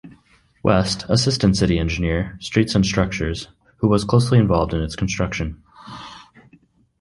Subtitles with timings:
[0.63, 5.61] West, Assistant City Engineer, Streets and Structures, who was closely involved in its construction.